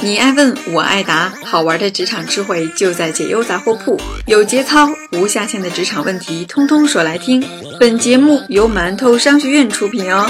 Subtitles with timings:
[0.00, 7.44] 你爱问，我爱答，好玩的职场智慧就在解忧杂货铺，有节操、无下限的职场问题，通通说来听。
[7.78, 10.26] 本节目由馒头商学院出品哦。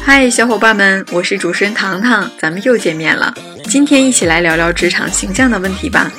[0.00, 3.34] 嗨，小伙伴们，我是主持人糖糖，咱们又见面了。
[3.64, 6.10] 今天一起来聊聊职场形象的问题吧。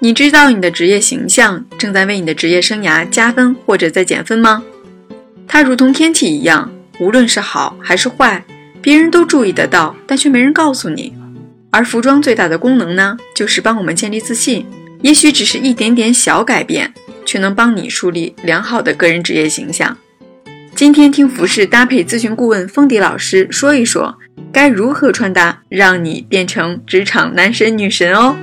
[0.00, 4.62] 你知道你的职业形象正在为你的职业生涯加分或者在减分吗？
[5.46, 6.70] 它如同天气一样，
[7.00, 8.44] 无论是好还是坏，
[8.80, 11.14] 别人都注意得到，但却没人告诉你。
[11.70, 14.66] 而服装最大的功能呢，就是帮我们建立自信。
[15.02, 16.92] 也许只是一点点小改变，
[17.24, 19.96] 却能帮你树立良好的个人职业形象。
[20.74, 24.18] 今天听服饰搭配咨询顾问风迪老师说一说，
[24.52, 28.36] 该如何穿搭，让你变成职场男神女神哦。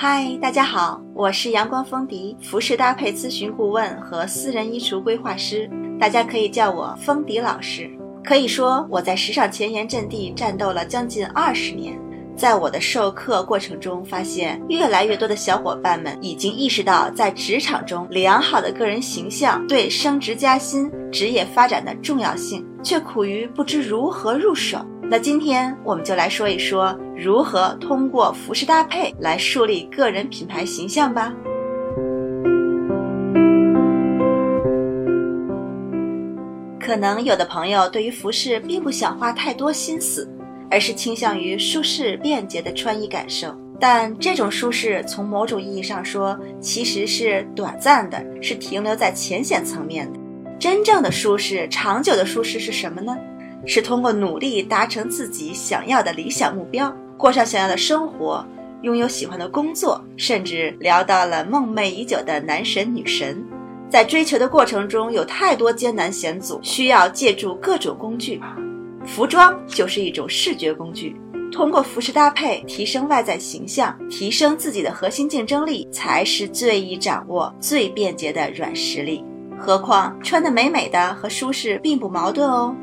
[0.00, 7.90] 嗨，大家好，我是阳光风笛，服饰搭配咨询顾问和私人衣橱规划师，大家可以叫我风笛老师。
[8.22, 11.98] 可以说，我在时尚前沿阵地战斗了将近二十年，
[12.36, 24.78] 在我的授课过程中，发现越来越多的小伙伴们已经意识到，在职场中良好的个人形象对升职加薪、职业发展的重要性，却苦于不知如何入手。
[25.10, 31.32] 那今天我们就来说一说如何通过服饰搭配来树立个人品牌形象吧。
[36.78, 40.30] 可能有的朋友对于服饰并不想花太多心思，
[40.70, 43.54] 而是倾向于舒适便捷的穿衣感受。
[43.80, 50.18] 但这种舒适从某种意义上说，其实是短暂的，是停留在浅显层面的。
[50.58, 53.16] 真正的舒适，长久的舒适是什么呢？
[53.66, 58.44] 是通过努力达成自己想要的理想目标，过上想要的生活，
[58.82, 63.44] 拥有喜欢的工作，甚至聊到了梦寐已久的男神女神。
[63.90, 68.40] 在追求的过程中，有太多艰难险阻，需要借助各种工具，
[69.04, 71.16] 服装就是一种视觉工具。
[71.50, 79.24] 通过服饰搭配提升外在形象，提升自己的核心竞争力，才是最易掌握、最便捷的软实力。
[79.58, 82.76] 何况穿得美美的和舒适并不矛盾哦。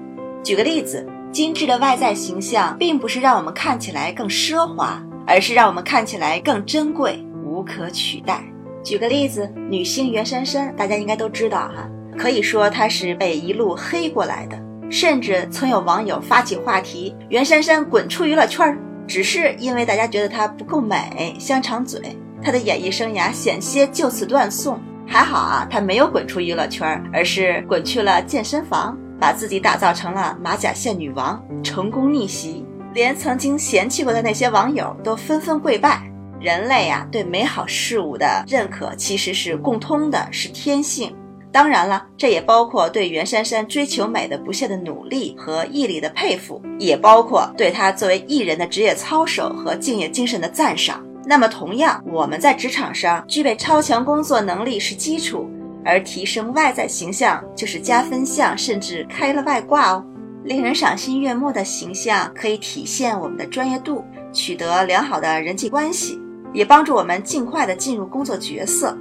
[0.45, 8.43] 举个例子，精致的外在形象并不是让我们看起来更奢华，而是让我们看起来更珍贵、无可取代。
[8.83, 14.55] 举个例子，女星袁姗姗，大家应该都知道哈，可以说她是被一路黑过来的，
[14.91, 18.77] 甚至曾有网友发起话题：“袁姗姗滚出娱乐圈！”
[19.07, 21.99] 只是因为大家觉得她不够美，香肠嘴，
[22.43, 24.79] 她的演艺生涯险些就此断送。
[25.07, 28.95] 还好啊，她没有滚出娱乐圈，而是滚去了健身房。
[29.19, 36.01] 把自己打造成了马甲线女王，成功逆袭，连曾经嫌弃过的那些网友都纷纷跪拜。
[36.39, 41.15] 人类呀，对美好事物的认可其实是共通的，是天性。
[41.51, 51.01] 当然了，这也包括对袁姗姗追求美的不懈的努力和毅力的佩服，也包括对她作为艺人的职业操守和敬业精神的赞赏。
[51.25, 55.49] 那么，同样，我们在职场上具备超强工作能力是基础。
[55.85, 60.03] 而提升外在形象就是加分项，甚至开了外挂哦。
[60.43, 64.03] 令人赏心悦目的形象可以体现我们的专业度，
[64.33, 66.19] 取得良好的人际关系，
[66.53, 68.97] 也帮助我们尽快的进入工作角色，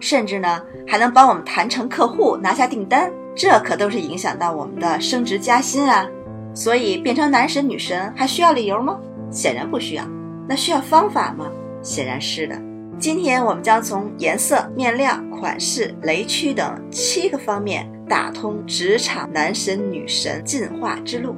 [0.00, 3.10] 甚至呢还能帮我们谈成客户，拿下订单。
[3.36, 6.08] 这可都是影响到我们的升职加薪啊。
[6.54, 8.98] 所以变成男神女神还需要理由吗？
[9.30, 10.04] 显然不需要。
[10.48, 11.46] 那需要方法吗？
[11.80, 12.60] 显然是的。
[12.98, 21.36] 今天我们将从颜色、面料、款式、雷区等七个方面打通职场男神女神进化之路。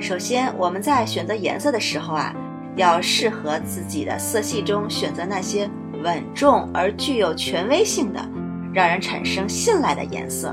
[0.00, 2.34] 首先，我们在选择颜色的时候啊，
[2.74, 5.70] 要适合自己的色系中选择那些
[6.02, 8.20] 稳重而具有权威性的，
[8.74, 10.52] 让人产生信赖的颜色，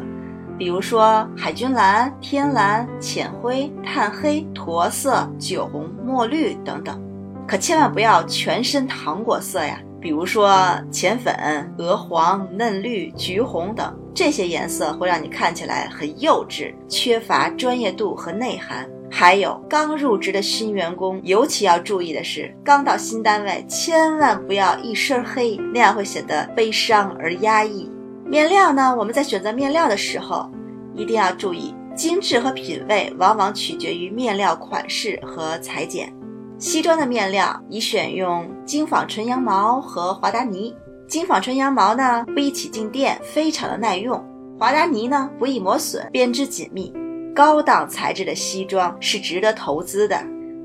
[0.56, 7.02] 比如说海军蓝、天蓝、浅灰、炭黑、驼色、酒红、墨绿等等。
[7.48, 9.80] 可千万不要全身糖果色呀。
[10.08, 10.58] 比如说
[10.90, 11.36] 浅粉、
[11.78, 18.90] 鹅黄、嫩绿、橘红等这些颜色会让你看起来很幼稚，缺乏专业度和内涵。
[19.12, 27.92] 还有刚入职的新员工，尤其要注意的是，刚到新单位千万不要一身黑，那样会显得悲伤而压抑。
[28.26, 30.50] 面料呢，我们在选择面料的时候，
[30.96, 36.17] 一定要注意精致和品味，往往取决于面料款式和裁剪。
[36.60, 40.76] 西装的面料宜选用精纺纯羊毛和华达呢。
[41.08, 44.20] 精纺纯羊毛呢不易起静电，非常的耐用；
[44.58, 46.92] 华达呢呢不易磨损，编织紧密。
[47.36, 50.20] 高档材质的西装是值得投资的。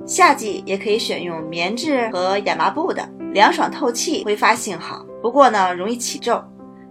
[0.06, 5.04] 夏季也可以选用棉质和亚麻布的，凉爽透气，挥发性好。
[5.20, 6.42] 不过呢容易起皱。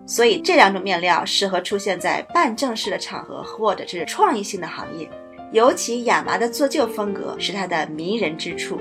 [0.06, 5.10] 所以这两种面料适合出现在半正式的场合或者是创意性的行业。
[5.52, 8.80] 尤其亚麻的做旧风格是它的迷人之处。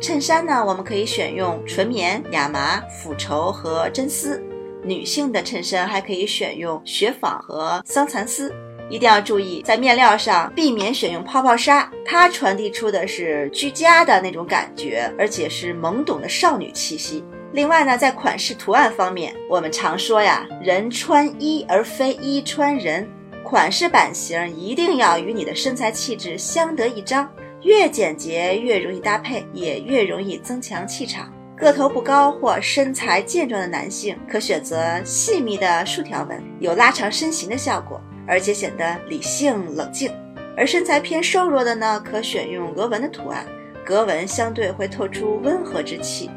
[0.00, 4.40] 衬衫呢，我们可以选用纯棉、亚麻、腐绸和真丝；
[4.82, 8.54] 女性的衬衫还可以选用雪纺和桑蚕丝。
[8.88, 17.24] 一定要注意，在面料上避免选用泡泡纱，它传递出的是居家的那种感觉，而且是懵懂的少女气息。
[17.52, 23.08] 另外呢，在款式图案方面，我们常说呀，人穿衣而非衣穿人，
[23.46, 27.30] 款式版型一定要与你的身材气质相得益彰，
[27.62, 31.32] 越简洁越容易搭配，也越容易增强气场。
[31.56, 38.00] 个头不高或身材健壮的男性可选择细密的竖条纹，有拉长身形的效果。
[38.26, 40.10] 而且显得理性冷静，
[40.56, 43.46] 而身材偏瘦弱的呢，可选用额纹的图案，
[43.84, 46.28] 格纹相对会透出温和之气。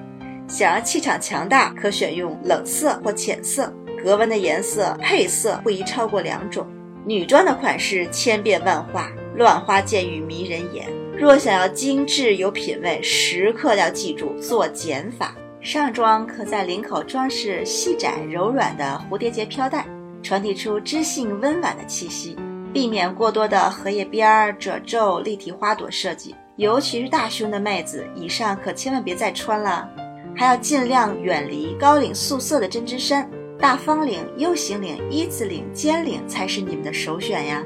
[0.48, 3.74] 想要气场强大，可选用冷色或浅色，
[4.04, 6.68] 格纹的颜色配色不宜超过两种。
[7.10, 10.88] 女装的款式千变万化，乱花渐欲迷人眼。
[11.18, 15.34] 若想要精致有品位，时刻要记住做减法。
[15.60, 19.88] 上装可在领口装饰细窄柔软的蝴蝶结飘带。
[20.22, 22.38] 传递出知性温婉的气息，
[22.72, 29.90] 避免过多的荷叶边儿、褶皱、立体花朵设计，尤其是大胸的妹子，以上可千万别再穿了。
[30.36, 33.28] 还要尽量远离高领素色的针织衫，
[33.60, 37.62] 大方领、U 型领、一字领、尖领才是你们的首选呀。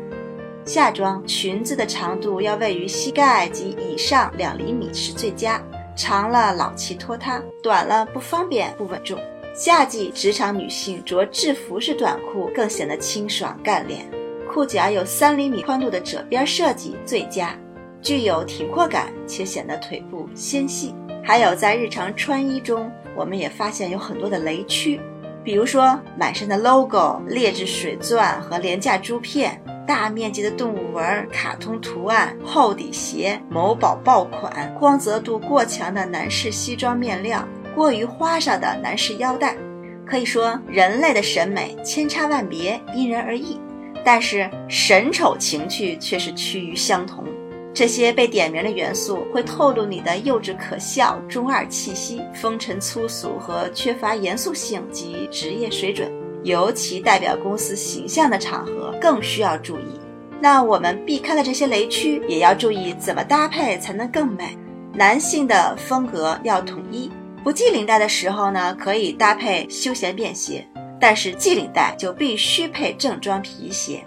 [0.66, 5.62] 夏装裙子的长度要位于膝盖及以上两厘米是最佳，
[5.96, 9.20] 长了老气拖沓，短了不方便不稳重。
[9.54, 14.10] 夏季职场女性着制服式短裤更显得清爽干练，
[14.52, 17.56] 裤脚有三厘米宽度的褶边设计最佳，
[18.02, 20.96] 具有挺阔感且显得腿部纤细。
[21.24, 25.00] 还有在日常穿衣中，我们也发现有很多的雷区，
[25.44, 37.46] 比如说满身的 logo、劣质水钻和廉价珠片、大面积的动物纹、卡通图案、厚底鞋、某宝爆款、光泽度过强的男士西装面料。
[37.76, 39.58] 过于花哨的男士腰带，
[40.06, 43.60] 可以说人类的审美千差万别，因人而异，
[44.06, 47.26] 但是神丑情趣却是趋于相同。
[47.74, 56.12] 这些被点名的元素会透露你的幼稚可笑、中二气息、风尘粗俗和缺乏严肃性及职业水准，
[56.44, 60.00] 尤其代表公司形象的场合更需要注意。
[60.40, 64.56] 那我们避开了这些雷区，也要注意怎么搭配才能更美。
[64.94, 67.12] 男性的风格要统一。
[67.44, 70.66] 不系领带的时候呢，可以搭配休闲便鞋，
[71.00, 74.04] 但是系领带就必须配正装皮鞋。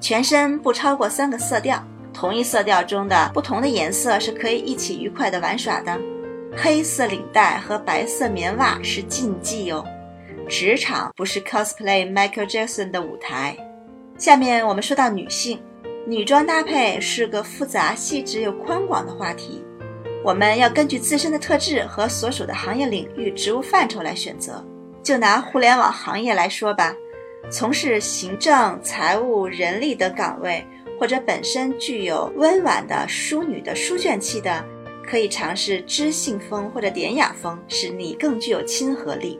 [0.00, 1.82] 全身不超过三个色调，
[2.18, 5.96] 同一色调中的不同的颜色是可以一起愉快的玩耍的。
[6.56, 9.84] 黑色领带和白色棉袜是禁忌哦。
[10.48, 13.56] 职场不是 cosplay Michael Jackson 的舞台。
[14.18, 15.60] 下面我们说到女性，
[16.08, 19.64] 女装搭配是个复杂、细致又宽广的话题。
[20.24, 24.60] 我们要根据自身的特质和所属的行业领域、职务范畴来选择。
[25.04, 26.92] 就拿互联网行业来说吧，
[27.48, 30.66] 从事行政、财务、人力等岗位，
[30.98, 34.64] 或者本身具有温婉的淑女的书卷气的，
[35.06, 39.38] 可以尝试知性风或者典雅风，使你更具有亲和力。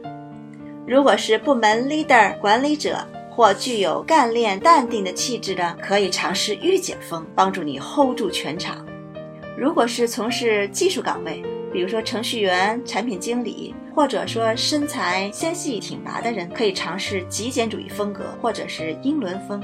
[0.87, 2.97] 如果是部门 leader 管理者
[3.31, 8.87] 或具有干练淡定的气质的，可以尝试御姐风，帮助你 hold 住全场。
[9.57, 19.63] 如果是从事技术岗位，比如说程序员、产品经理，或者说身材纤细挺拔的人，可以尝试极简主义风格，或者是英伦风。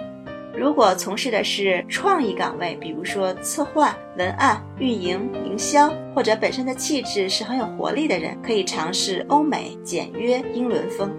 [0.56, 11.10] 如果从事的是创意岗位，比如说策划、文案、运营、营销，或者本身的气质是很有活力的人，可以尝试欧美简约英伦风。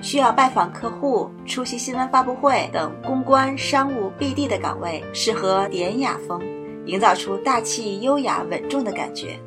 [0.00, 6.40] 需要拜访客户、出席新闻发布会等公关、商务、BD 的岗位，适合典雅风。
[6.86, 9.38] 营造出大气、优雅、稳重的感觉。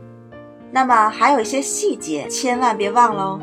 [0.72, 3.40] 那么还有一些细节，千万别忘喽，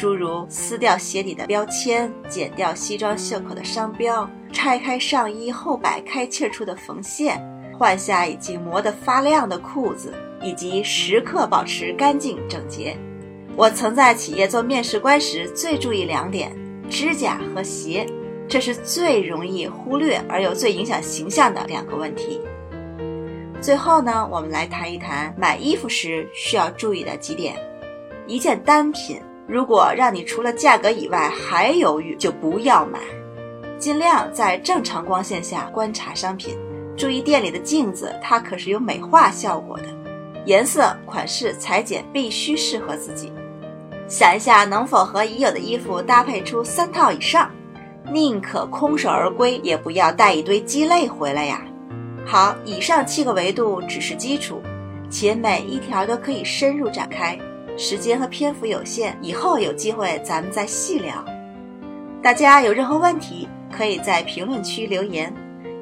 [0.00, 7.38] 诸如撕掉鞋底的标签、剪掉西装袖口的商标、拆开上衣后摆开气处的缝线、
[7.78, 12.96] 换下已经磨得发亮的裤子，以及时刻保持干净整洁。
[13.54, 16.50] 我曾在企业做面试官时，最注意两点：
[16.88, 18.06] 指甲和鞋，
[18.48, 22.40] 这是最容易忽略而又最影响形象的两个问题。
[23.60, 27.54] 最后呢，我们来谈一谈买衣服时需要注意的几点。
[28.26, 33.00] 一件单品，如果让你除了价格以外还犹豫，就不要买。
[33.80, 36.56] 尽量在正常光线下观察商品，
[36.96, 39.84] 注意店里的镜子，它可是有美化效果的。
[40.46, 43.32] 颜色、款式、裁剪必须适合自己。
[44.06, 47.50] 想一下能否和已有的衣服搭配出三套以上，
[48.12, 51.60] 宁可空手而归，也不要带一堆鸡肋回来呀。
[52.24, 54.62] 好，以上七个维度只是基础，
[55.10, 57.36] 且每一条都可以深入展开。
[57.80, 61.24] 时间和篇幅有限，以后有机会咱们再细聊。
[62.22, 65.32] 大家有任何问题，可以在评论区留言，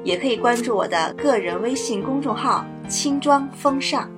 [0.01, 4.09] 也可以关注我的个人微信公众号“轻装风尚”。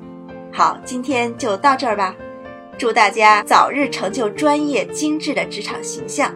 [0.53, 2.15] 好，今天就到这儿吧。
[2.77, 6.31] 祝大家早日成就专业精致的职场形象，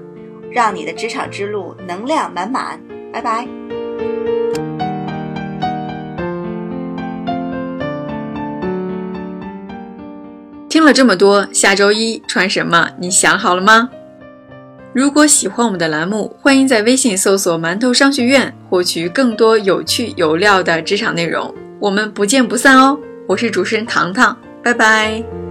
[0.50, 2.82] 让你的职场之路能量满满。
[3.14, 3.48] 拜拜。
[10.86, 12.90] 了这么多，下周一穿什么？
[13.00, 13.90] 你想好了吗？
[14.94, 21.54] 如果喜欢我们的栏目，欢迎在微信搜索“馒头商学院”，获取更多有趣有料的职场内容。
[21.82, 22.98] 我们不见不散哦！
[23.28, 25.45] 我是主持人糖糖，拜拜。